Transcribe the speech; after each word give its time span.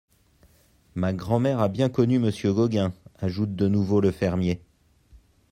Ma 0.95 1.13
grand'mère 1.13 1.59
a 1.59 1.67
bien 1.69 1.87
connu 1.87 2.15
M. 2.15 2.31
Gauguin, 2.51 2.91
ajoute 3.19 3.55
de 3.55 3.67
nouveau 3.67 4.01
le 4.01 4.09
fermier. 4.09 4.59